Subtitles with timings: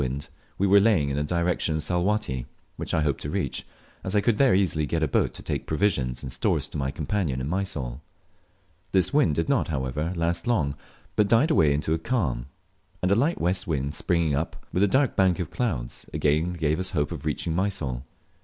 [0.01, 3.67] wind we were laying in the direction of Salwatty, which I hoped to reach,
[4.03, 6.89] as I could there easily get a boat to take provisions and stores to my
[6.89, 8.01] companion in Mysol.
[8.93, 10.73] This wind did not, however, last long,
[11.15, 12.47] but died away into a calm;
[13.03, 16.79] and a light west wind springing up, with a dark bank of clouds, again gave
[16.79, 18.03] us hopes of reaching Mysol.